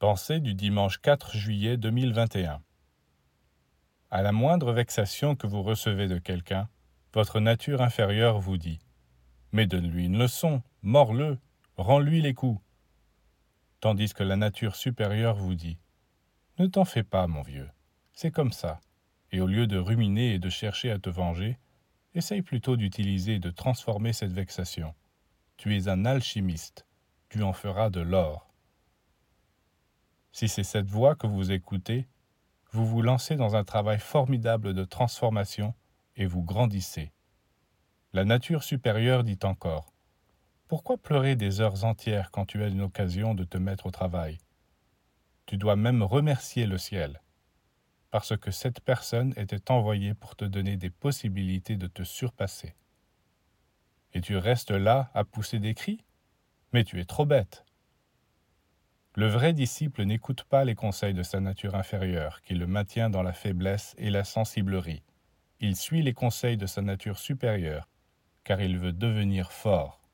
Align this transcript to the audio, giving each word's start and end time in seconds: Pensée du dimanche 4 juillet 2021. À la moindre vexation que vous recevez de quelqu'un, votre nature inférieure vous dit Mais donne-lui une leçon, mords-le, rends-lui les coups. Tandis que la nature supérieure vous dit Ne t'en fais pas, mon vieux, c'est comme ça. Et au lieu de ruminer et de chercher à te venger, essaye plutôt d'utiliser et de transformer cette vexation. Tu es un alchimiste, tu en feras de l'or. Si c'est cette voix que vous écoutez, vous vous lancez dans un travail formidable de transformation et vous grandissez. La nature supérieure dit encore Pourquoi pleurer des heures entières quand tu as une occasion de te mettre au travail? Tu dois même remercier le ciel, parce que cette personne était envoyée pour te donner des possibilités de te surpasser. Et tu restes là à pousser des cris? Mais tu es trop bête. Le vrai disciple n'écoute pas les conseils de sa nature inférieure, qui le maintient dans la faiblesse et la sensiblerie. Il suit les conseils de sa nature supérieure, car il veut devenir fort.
Pensée 0.00 0.38
du 0.38 0.54
dimanche 0.54 0.98
4 0.98 1.36
juillet 1.36 1.76
2021. 1.76 2.62
À 4.12 4.22
la 4.22 4.30
moindre 4.30 4.72
vexation 4.72 5.34
que 5.34 5.48
vous 5.48 5.64
recevez 5.64 6.06
de 6.06 6.18
quelqu'un, 6.18 6.68
votre 7.12 7.40
nature 7.40 7.82
inférieure 7.82 8.38
vous 8.38 8.58
dit 8.58 8.78
Mais 9.50 9.66
donne-lui 9.66 10.04
une 10.04 10.16
leçon, 10.16 10.62
mords-le, 10.82 11.36
rends-lui 11.76 12.22
les 12.22 12.32
coups. 12.32 12.62
Tandis 13.80 14.14
que 14.14 14.22
la 14.22 14.36
nature 14.36 14.76
supérieure 14.76 15.34
vous 15.34 15.56
dit 15.56 15.78
Ne 16.60 16.68
t'en 16.68 16.84
fais 16.84 17.02
pas, 17.02 17.26
mon 17.26 17.42
vieux, 17.42 17.68
c'est 18.12 18.30
comme 18.30 18.52
ça. 18.52 18.78
Et 19.32 19.40
au 19.40 19.48
lieu 19.48 19.66
de 19.66 19.78
ruminer 19.78 20.34
et 20.34 20.38
de 20.38 20.48
chercher 20.48 20.92
à 20.92 21.00
te 21.00 21.10
venger, 21.10 21.58
essaye 22.14 22.42
plutôt 22.42 22.76
d'utiliser 22.76 23.34
et 23.34 23.40
de 23.40 23.50
transformer 23.50 24.12
cette 24.12 24.32
vexation. 24.32 24.94
Tu 25.56 25.76
es 25.76 25.88
un 25.88 26.04
alchimiste, 26.04 26.86
tu 27.30 27.42
en 27.42 27.52
feras 27.52 27.90
de 27.90 28.00
l'or. 28.00 28.47
Si 30.38 30.46
c'est 30.46 30.62
cette 30.62 30.86
voix 30.86 31.16
que 31.16 31.26
vous 31.26 31.50
écoutez, 31.50 32.06
vous 32.70 32.86
vous 32.86 33.02
lancez 33.02 33.34
dans 33.34 33.56
un 33.56 33.64
travail 33.64 33.98
formidable 33.98 34.72
de 34.72 34.84
transformation 34.84 35.74
et 36.14 36.26
vous 36.26 36.44
grandissez. 36.44 37.10
La 38.12 38.24
nature 38.24 38.62
supérieure 38.62 39.24
dit 39.24 39.40
encore 39.42 39.92
Pourquoi 40.68 40.96
pleurer 40.96 41.34
des 41.34 41.60
heures 41.60 41.82
entières 41.82 42.30
quand 42.30 42.46
tu 42.46 42.62
as 42.62 42.68
une 42.68 42.82
occasion 42.82 43.34
de 43.34 43.42
te 43.42 43.58
mettre 43.58 43.86
au 43.86 43.90
travail? 43.90 44.38
Tu 45.46 45.56
dois 45.56 45.74
même 45.74 46.04
remercier 46.04 46.66
le 46.66 46.78
ciel, 46.78 47.20
parce 48.12 48.36
que 48.36 48.52
cette 48.52 48.80
personne 48.80 49.34
était 49.36 49.72
envoyée 49.72 50.14
pour 50.14 50.36
te 50.36 50.44
donner 50.44 50.76
des 50.76 50.90
possibilités 50.90 51.74
de 51.74 51.88
te 51.88 52.04
surpasser. 52.04 52.76
Et 54.12 54.20
tu 54.20 54.36
restes 54.36 54.70
là 54.70 55.10
à 55.14 55.24
pousser 55.24 55.58
des 55.58 55.74
cris? 55.74 56.04
Mais 56.72 56.84
tu 56.84 57.00
es 57.00 57.04
trop 57.06 57.26
bête. 57.26 57.64
Le 59.14 59.26
vrai 59.26 59.52
disciple 59.52 60.04
n'écoute 60.04 60.44
pas 60.44 60.64
les 60.64 60.74
conseils 60.74 61.14
de 61.14 61.22
sa 61.22 61.40
nature 61.40 61.74
inférieure, 61.74 62.42
qui 62.42 62.54
le 62.54 62.66
maintient 62.66 63.10
dans 63.10 63.22
la 63.22 63.32
faiblesse 63.32 63.94
et 63.98 64.10
la 64.10 64.24
sensiblerie. 64.24 65.02
Il 65.60 65.76
suit 65.76 66.02
les 66.02 66.12
conseils 66.12 66.56
de 66.56 66.66
sa 66.66 66.82
nature 66.82 67.18
supérieure, 67.18 67.88
car 68.44 68.60
il 68.60 68.78
veut 68.78 68.92
devenir 68.92 69.50
fort. 69.50 70.07